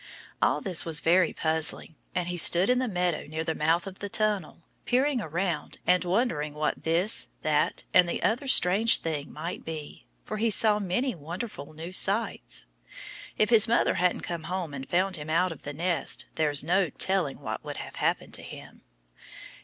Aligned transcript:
All 0.41 0.61
this 0.61 0.83
was 0.83 0.99
very 0.99 1.31
puzzling. 1.31 1.95
And 2.15 2.27
he 2.27 2.35
stood 2.35 2.71
in 2.71 2.79
the 2.79 2.87
meadow 2.87 3.27
near 3.27 3.43
the 3.43 3.53
mouth 3.53 3.85
of 3.85 3.99
the 3.99 4.09
tunnel, 4.09 4.63
peering 4.83 5.21
around 5.21 5.77
and 5.85 6.03
wondering 6.03 6.55
what 6.55 6.81
this, 6.81 7.29
that 7.43 7.83
and 7.93 8.09
the 8.09 8.23
other 8.23 8.47
strange 8.47 8.97
thing 8.97 9.31
might 9.31 9.63
be. 9.63 10.07
For 10.25 10.37
he 10.37 10.49
saw 10.49 10.79
many 10.79 11.13
wonderful 11.13 11.73
new 11.75 11.91
sights. 11.91 12.65
If 13.37 13.51
his 13.51 13.67
mother 13.67 13.93
hadn't 13.93 14.21
come 14.21 14.45
home 14.45 14.73
and 14.73 14.89
found 14.89 15.17
him 15.17 15.29
out 15.29 15.51
of 15.51 15.61
the 15.61 15.71
nest 15.73 16.25
there's 16.33 16.63
no 16.63 16.89
telling 16.89 17.39
what 17.39 17.63
would 17.63 17.77
have 17.77 17.97
happened 17.97 18.33
to 18.33 18.41
him. 18.41 18.81